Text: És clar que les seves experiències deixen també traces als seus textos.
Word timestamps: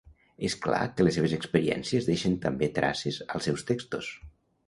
És 0.47 0.53
clar 0.61 0.77
que 0.99 1.05
les 1.07 1.17
seves 1.17 1.33
experiències 1.35 2.09
deixen 2.09 2.37
també 2.47 2.69
traces 2.79 3.19
als 3.35 3.49
seus 3.49 3.67
textos. 3.71 4.09